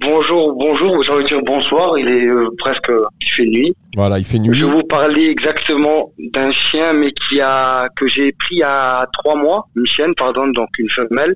[0.00, 3.72] Bonjour, bonjour, j'ai envie de dire bonsoir, il est euh, presque, il fait nuit.
[3.94, 4.52] Voilà, il fait nuit.
[4.52, 9.36] Je vais vous parler exactement d'un chien, mais qui a, que j'ai pris à trois
[9.36, 11.34] mois, une chienne, pardon, donc une femelle.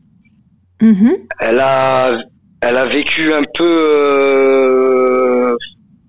[0.82, 1.16] Mhm.
[1.38, 2.18] Elle a,
[2.62, 5.54] elle a vécu un peu, euh,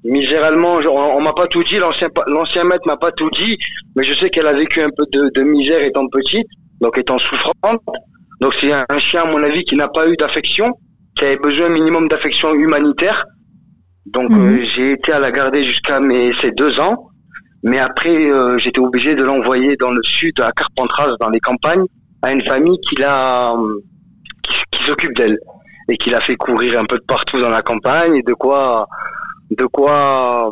[0.03, 3.57] miséralement, genre, on, on m'a pas tout dit, l'ancien, l'ancien maître m'a pas tout dit,
[3.95, 6.47] mais je sais qu'elle a vécu un peu de, de misère étant petite,
[6.81, 7.81] donc étant souffrante.
[8.39, 10.71] Donc c'est un, un chien, à mon avis, qui n'a pas eu d'affection,
[11.21, 13.25] qui avait besoin un minimum d'affection humanitaire.
[14.07, 14.41] Donc Mhm.
[14.41, 17.09] euh, j'ai été à la garder jusqu'à mes ses deux ans,
[17.63, 21.85] mais après euh, j'étais obligé de l'envoyer dans le sud, à Carpentras, dans les campagnes,
[22.23, 23.79] à une famille qui l'a, euh,
[24.43, 25.37] qui, qui s'occupe d'elle
[25.89, 28.87] et qui l'a fait courir un peu de partout dans la campagne et de quoi,
[29.51, 30.49] de quoi,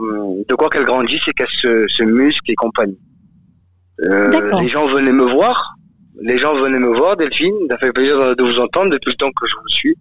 [0.47, 2.99] de quoi qu'elle grandisse et qu'elle se, se muscle et compagnie.
[4.03, 4.29] Euh,
[4.62, 5.73] les gens venaient me voir,
[6.21, 9.29] les gens venaient me voir, Delphine, ça fait plaisir de vous entendre depuis le temps
[9.32, 9.95] que je vous suis.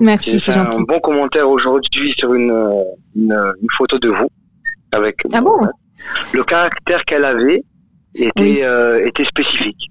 [0.00, 0.78] Merci, c'est fait gentil.
[0.78, 2.50] un bon commentaire aujourd'hui sur une,
[3.14, 3.32] une,
[3.62, 4.28] une photo de vous.
[4.92, 5.56] Avec Ah bon
[6.32, 7.62] Le caractère qu'elle avait
[8.14, 8.58] était, Oui.
[8.62, 9.88] euh, était spécifique.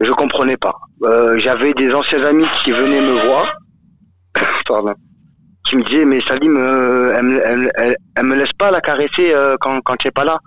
[0.00, 0.74] Je comprenais pas.
[1.04, 3.56] Euh, J'avais des anciens amis qui venaient me voir,
[4.66, 4.92] pardon,
[5.66, 8.80] qui me disaient mais Salim, euh, elle, me- elle, elle, elle me laisse pas la
[8.80, 10.38] caresser quand, quand tu es pas là.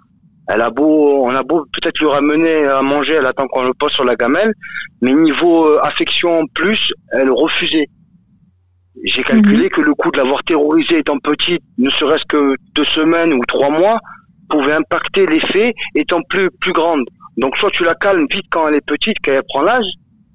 [0.49, 3.73] Elle a beau, on a beau peut-être lui ramener à manger, elle attend qu'on le
[3.73, 4.53] pose sur la gamelle,
[5.01, 7.87] mais niveau affection en plus, elle refusait.
[9.03, 13.33] J'ai calculé que le coup de l'avoir terrorisée étant petite, ne serait-ce que deux semaines
[13.33, 13.99] ou trois mois,
[14.49, 17.03] pouvait impacter l'effet étant plus, plus grande.
[17.37, 19.85] Donc soit tu la calmes vite quand elle est petite, quand elle prend l'âge.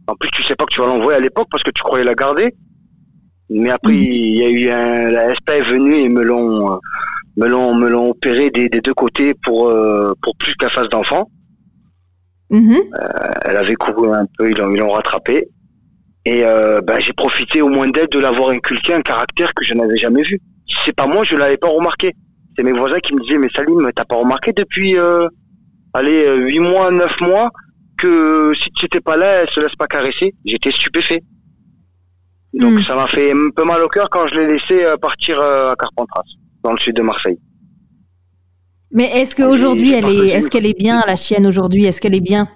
[0.07, 2.05] En plus, tu sais pas que tu vas l'envoyer à l'époque parce que tu croyais
[2.05, 2.55] la garder.
[3.51, 3.99] Mais après, Mhm.
[4.03, 6.77] il y a eu un, la SPA est venue et me l'ont, euh,
[7.37, 10.89] me l'ont, me l'ont opéré des, des deux côtés pour, euh, pour plus qu'elle fasse
[10.89, 11.29] d'enfant.
[12.51, 12.77] Mhm.
[13.45, 15.49] Elle avait couru un peu, ils l'ont, ils l'ont rattrapé.
[16.25, 19.75] Et euh, ben, j'ai profité au moins d'elle de l'avoir inculqué un caractère que je
[19.75, 20.39] n'avais jamais vu.
[20.85, 22.13] c'est pas moi, je l'avais pas remarqué.
[22.57, 25.27] C'est mes voisins qui me disaient, mais Salim, t'as pas remarqué depuis, euh,
[25.95, 27.51] allez, euh, 8 mois, 9 mois,
[27.99, 30.35] que si tu n'étais pas là, elle se laisse pas caresser.
[30.45, 31.23] J'étais stupéfait.
[32.55, 32.83] Donc Hmm.
[32.83, 35.73] ça m'a fait un peu mal au cœur quand je l'ai laissé euh, partir euh,
[35.73, 36.23] à Carpentras,
[36.63, 37.39] dans le sud de Marseille.
[38.91, 41.87] Mais est-ce qu'aujourd'hui, j'ai elle est, est-ce qu'elle est bien, la chienne aujourd'hui?
[41.87, 42.49] Est-ce qu'elle est bien?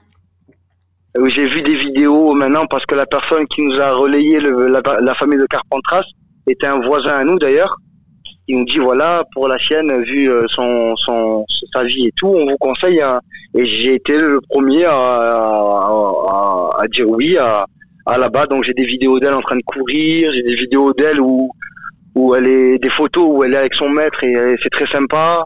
[1.19, 4.67] Euh, J'ai vu des vidéos maintenant parce que la personne qui nous a relayé le-
[4.69, 6.05] la, la famille de Carpentras
[6.47, 7.77] était un voisin à nous d'ailleurs.
[8.49, 12.29] Il nous dit voilà pour la chienne vu euh, son, son sa vie et tout,
[12.29, 13.01] on vous conseille.
[13.01, 13.21] un-
[13.55, 17.65] Et j'ai été le premier à, à, à- dire oui à,
[18.17, 18.47] là-bas.
[18.47, 21.51] Donc j'ai des vidéos d'elle en train de courir, j'ai des vidéos d'elle où
[22.15, 24.87] où elle est des photos où elle est avec son maître et euh, c'est très
[24.87, 25.45] sympa.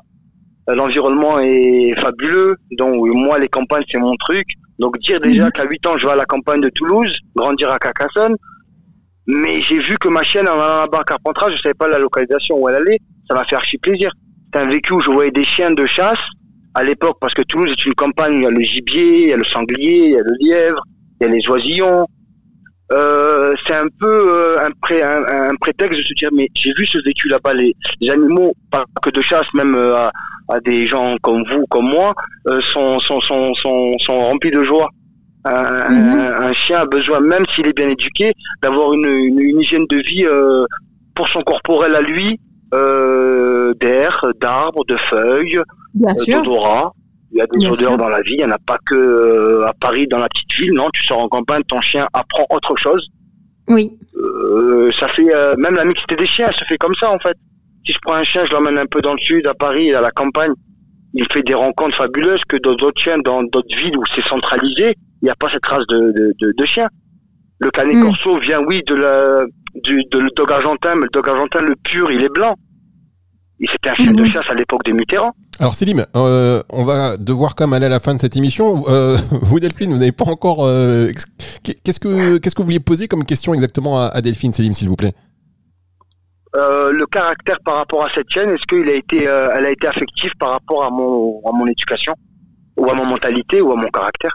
[0.68, 2.56] L'environnement est fabuleux.
[2.78, 4.46] Donc moi les campagnes c'est mon truc.
[4.80, 7.78] Donc dire déjà qu'à 8 ans, je vais à la campagne de Toulouse, grandir à
[7.78, 8.34] Carcassonne.
[9.26, 12.56] Mais j'ai vu que ma chienne en allant à Carpentras, je savais pas la localisation
[12.58, 12.98] où elle allait.
[13.28, 14.10] Ça m'a fait archi plaisir.
[14.52, 16.18] C'est un vécu où je voyais des chiens de chasse
[16.74, 19.32] à l'époque, parce que Toulouse est une campagne, il y a le gibier, il y
[19.32, 20.82] a le sanglier, il y a le lièvre,
[21.20, 22.06] il y a les oisillons.
[22.92, 26.72] Euh, c'est un peu euh, un, pré- un, un prétexte de se dire, mais j'ai
[26.76, 30.10] vu ce vécu là-bas, les, les animaux, pas que de chasse, même euh, à,
[30.48, 32.14] à des gens comme vous, comme moi,
[32.48, 34.88] euh, sont, sont, sont, sont, sont remplis de joie.
[35.44, 36.18] Un, Mhm.
[36.18, 39.86] un- un chien a besoin, même s'il est bien éduqué, d'avoir une, une, une hygiène
[39.88, 40.64] de vie euh,
[41.14, 42.38] pour son corporel à lui,
[42.74, 45.60] euh, d'air, d'arbres, de feuilles,
[46.42, 46.92] d'odorat.
[47.32, 49.66] Il y a des odeurs dans la vie, il n'y en a pas que euh,
[49.66, 50.72] à Paris, dans la petite ville.
[50.72, 53.08] Non, tu sors en campagne, ton chien apprend autre chose.
[53.68, 53.96] Oui.
[54.16, 57.18] Euh, ça fait euh, même la mixité des chiens, elle se fait comme ça en
[57.20, 57.36] fait.
[57.86, 60.00] Si je prends un chien, je l'emmène un peu dans le sud, à Paris, à
[60.00, 60.52] la campagne,
[61.14, 64.94] il fait des rencontres fabuleuses que dans d'autres chiens, dans d'autres villes où c'est centralisé,
[65.22, 66.88] il n'y a pas cette race de, de, de, de chien.
[67.60, 68.02] Le canet Mm.
[68.04, 69.40] corso vient, oui, de la,
[69.84, 72.54] du, de le dog argentin, mais le dog argentin, le pur, il est blanc.
[73.60, 74.30] C'était un chien de Mhm.
[74.30, 75.32] chasse à l'époque des Mitterrand.
[75.58, 78.84] Alors Célim, euh, on va devoir quand même aller à la fin de cette émission.
[78.88, 80.64] Euh, vous Delphine, vous n'avez pas encore.
[80.64, 81.08] euh,
[81.84, 84.88] qu'est-ce que qu'est-ce que vous vouliez poser comme question exactement à, à Delphine, Célim, s'il
[84.88, 85.12] vous plaît?
[86.56, 89.70] Euh, le caractère par rapport à cette chaîne, est-ce qu'il a été, euh, elle a
[89.70, 92.12] été affective par rapport à mon, à mon éducation,
[92.76, 94.32] ou à mon mentalité, ou à mon caractère?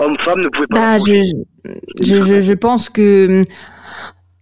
[0.00, 0.98] Homme-femme ne pouvait pas.
[0.98, 1.22] Bah, je,
[2.00, 3.44] je, je, je pense que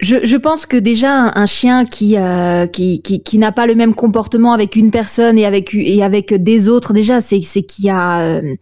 [0.03, 3.75] je, je pense que déjà un chien qui euh, qui, qui, qui n'a pas le
[3.75, 7.87] même comportement avec une personne et avec et avec des autres déjà c'est c'est qu'il
[7.87, 8.55] y a euh,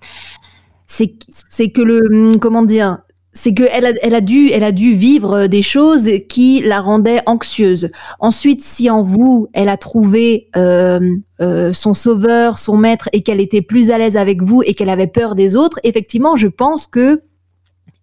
[0.87, 1.15] c'est
[1.49, 2.99] c'est que le comment dire
[3.33, 6.81] c'est que elle a, elle a dû elle a dû vivre des choses qui la
[6.81, 7.91] rendaient anxieuse.
[8.19, 10.99] Ensuite, si en vous elle a trouvé euh,
[11.41, 14.91] euh, son sauveur, son maître et qu'elle était plus à l'aise avec vous et qu'elle
[14.91, 17.23] avait peur des autres, effectivement, je pense que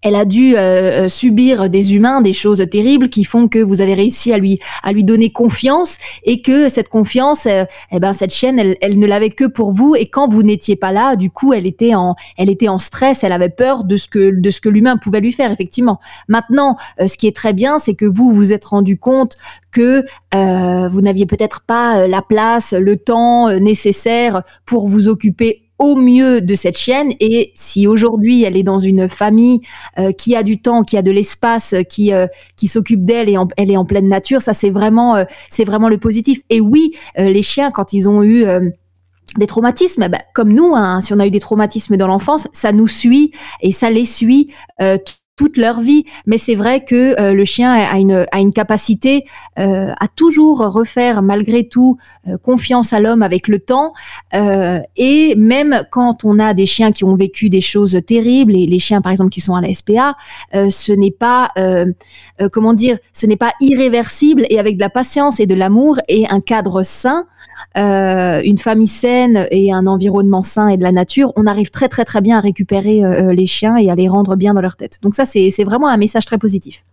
[0.01, 3.81] elle a dû euh, euh, subir des humains, des choses terribles qui font que vous
[3.81, 8.13] avez réussi à lui à lui donner confiance et que cette confiance, euh, eh ben
[8.13, 11.15] cette chienne, elle, elle ne l'avait que pour vous et quand vous n'étiez pas là,
[11.15, 14.29] du coup, elle était en elle était en stress, elle avait peur de ce que
[14.29, 15.99] de ce que l'humain pouvait lui faire effectivement.
[16.27, 19.36] Maintenant, euh, ce qui est très bien, c'est que vous vous êtes rendu compte
[19.71, 20.05] que
[20.36, 26.41] euh, vous n'aviez peut-être pas la place, le temps nécessaire pour vous occuper au mieux
[26.41, 29.61] de cette chienne et si aujourd'hui elle est dans une famille
[29.99, 33.29] euh, qui a du temps, qui a de l'espace, euh, qui euh, qui s'occupe d'elle
[33.29, 36.41] et elle est en pleine nature, ça c'est vraiment euh, c'est vraiment le positif.
[36.49, 38.69] Et oui, euh, les chiens quand ils ont eu euh,
[39.37, 42.71] des traumatismes, ben, comme nous, hein, si on a eu des traumatismes dans l'enfance, ça
[42.71, 44.97] nous suit et ça les suit euh,
[45.38, 46.04] toute leur vie.
[46.26, 49.23] Mais c'est vrai que euh, le chien a une, a une capacité
[49.58, 51.97] euh, à toujours refaire, malgré tout,
[52.28, 53.93] euh, confiance à l'homme avec le temps.
[54.34, 58.65] Euh, et même quand on a des chiens qui ont vécu des choses terribles, et
[58.65, 60.17] les chiens, par exemple, qui sont à la SPA,
[60.56, 61.52] euh, ce n'est pas,
[62.52, 64.45] comment dire, ce n'est pas irréversible.
[64.50, 67.26] Et avec de la patience et de l'amour et un cadre sain,
[67.77, 71.89] euh, une famille saine et un environnement sain et de la nature, on arrive très
[71.89, 74.75] très très bien à récupérer euh, les chiens et à les rendre bien dans leur
[74.75, 74.99] tête.
[75.01, 76.83] Donc ça, c'est vraiment un message très positif.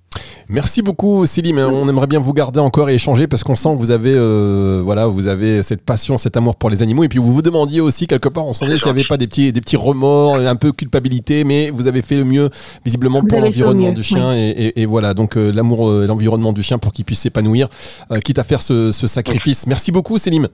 [0.48, 1.58] Merci beaucoup, Célim.
[1.58, 4.82] On aimerait bien vous garder encore et échanger parce qu'on sent que vous avez, euh,
[4.84, 7.04] voilà, vous avez cette passion, cet amour pour les animaux.
[7.04, 9.26] Et puis vous vous demandiez aussi quelque part, on sentait s'il n'y avait pas des
[9.26, 12.50] petits, des petits remords, un peu culpabilité, mais vous avez fait le mieux
[12.84, 14.34] visiblement Vous pour l'environnement du chien.
[14.36, 17.68] Et, et- et voilà, donc euh, l'amour, euh, l'environnement du chien pour qu'il puisse s'épanouir,
[18.10, 19.66] euh, quitte à faire ce, ce sacrifice.
[19.66, 20.48] Merci beaucoup, Célim.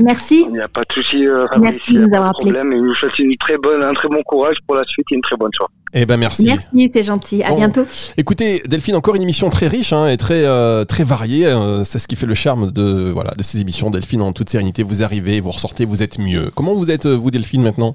[0.00, 0.44] Merci.
[0.48, 2.32] Il n'y a pas de souci, euh, Merci il y a de nous pas avoir
[2.32, 2.72] de problème.
[2.72, 5.20] Et nous souhaite une très bonne, un très bon courage pour la suite et une
[5.22, 5.72] très bonne soirée.
[5.94, 6.46] Eh ben merci.
[6.46, 7.42] Merci, c'est gentil.
[7.42, 7.56] À Bon.
[7.56, 7.84] bientôt.
[8.16, 11.46] Écoutez, Delphine, encore une émission très riche hein, et très euh, très variée.
[11.46, 13.90] euh, c'est ce qui fait le charme de voilà de ces émissions.
[13.90, 16.50] Delphine, en toute sérénité, vous arrivez, vous ressortez, vous êtes mieux.
[16.54, 17.94] Comment vous êtes euh, vous, Delphine, maintenant?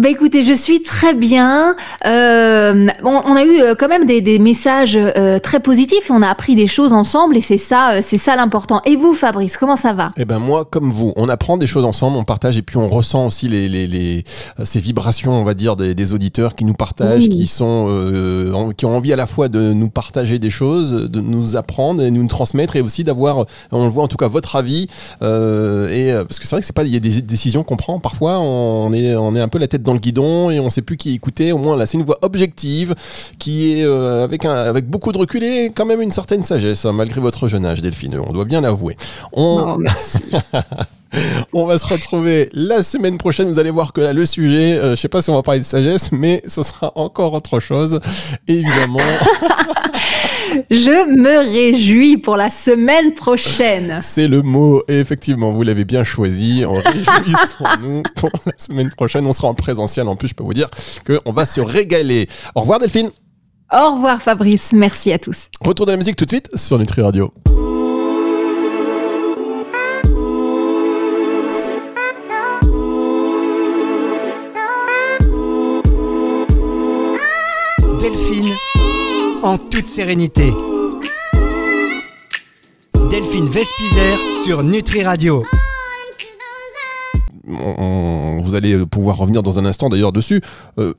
[0.00, 1.74] Bah écoutez, je suis très bien.
[2.06, 6.08] Euh, on, on a eu euh, quand même des, des messages euh, très positifs.
[6.10, 8.80] On a appris des choses ensemble et c'est ça, euh, c'est ça l'important.
[8.86, 10.10] Et vous, Fabrice, comment ça va?
[10.16, 12.88] Eh ben moi, comme vous, on apprend des choses ensemble, on partage et puis on
[12.88, 14.22] ressent aussi les, les, les
[14.60, 17.30] euh, ces vibrations, on va dire, des, des auditeurs qui nous partagent, Oui.
[17.30, 21.10] qui sont, euh, en- qui ont envie à la fois de nous partager des choses,
[21.10, 24.28] de nous apprendre et nous transmettre et aussi d'avoir, on le voit en tout cas
[24.28, 24.86] votre avis.
[25.22, 27.76] euh, et parce que c'est vrai que c'est pas, il y a des décisions qu'on
[27.76, 30.68] prend parfois, on est, on est un peu la tête dans le guidon et on
[30.68, 31.50] sait plus qui écouter.
[31.50, 32.94] Au moins là, c'est une voix objective
[33.38, 36.84] qui est euh, avec un, avec beaucoup de recul et quand même une certaine sagesse,
[36.84, 38.20] hein, malgré votre jeune âge, Delphine.
[38.26, 38.96] On doit bien l'avouer.
[39.32, 40.20] On, Oh, merci.
[41.52, 43.48] on va se retrouver la semaine prochaine.
[43.48, 45.60] Vous allez voir que là, le sujet, euh, je sais pas si on va parler
[45.60, 48.00] de sagesse, mais ce sera encore autre chose.
[48.46, 48.98] Évidemment,
[50.70, 53.98] Je me réjouis pour la semaine prochaine.
[54.02, 54.82] c'est le mot.
[54.88, 56.64] Et effectivement, vous l'avez bien choisi.
[56.64, 59.26] En réjouissons-nous pour la semaine prochaine.
[59.26, 60.08] On sera en présentiel.
[60.08, 60.68] En plus, je peux vous dire
[61.06, 62.26] qu'on va se régaler.
[62.54, 63.10] Au revoir, Delphine.
[63.72, 64.72] Au revoir, Fabrice.
[64.72, 65.48] Merci à tous.
[65.60, 67.32] Retour de la musique tout de suite sur Nutri Radio.
[78.00, 78.54] Delphine,
[79.42, 80.52] en toute sérénité.
[83.10, 85.42] Delphine Vespizer sur Nutri Radio.
[87.46, 90.40] Vous allez pouvoir revenir dans un instant d'ailleurs dessus.
[90.78, 90.94] Euh,